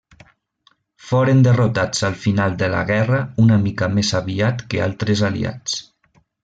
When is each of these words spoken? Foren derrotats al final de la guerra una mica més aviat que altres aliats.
Foren 1.09 1.43
derrotats 1.47 2.01
al 2.09 2.17
final 2.23 2.57
de 2.63 2.71
la 2.77 2.81
guerra 2.89 3.21
una 3.47 3.61
mica 3.69 3.93
més 3.99 4.13
aviat 4.23 4.69
que 4.75 4.85
altres 4.91 5.27
aliats. 5.33 5.83